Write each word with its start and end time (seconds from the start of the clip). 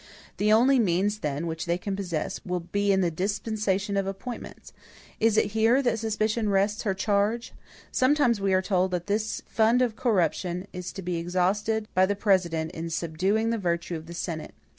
The 0.37 0.51
only 0.51 0.79
means, 0.79 1.19
then, 1.19 1.45
which 1.45 1.65
they 1.67 1.77
can 1.77 1.95
possess, 1.95 2.43
will 2.43 2.61
be 2.61 2.91
in 2.91 3.01
the 3.01 3.11
dispensation 3.11 3.95
of 3.95 4.07
appointments. 4.07 4.73
Is 5.19 5.37
it 5.37 5.51
here 5.51 5.83
that 5.83 5.99
suspicion 5.99 6.49
rests 6.49 6.81
her 6.81 6.95
charge? 6.95 7.53
Sometimes 7.91 8.41
we 8.41 8.51
are 8.53 8.63
told 8.63 8.89
that 8.89 9.05
this 9.05 9.43
fund 9.45 9.79
of 9.79 9.95
corruption 9.95 10.65
is 10.73 10.91
to 10.93 11.03
be 11.03 11.17
exhausted 11.17 11.87
by 11.93 12.07
the 12.07 12.15
President 12.15 12.71
in 12.71 12.89
subduing 12.89 13.51
the 13.51 13.59
virtue 13.59 13.95
of 13.95 14.07
the 14.07 14.15
Senate. 14.15 14.55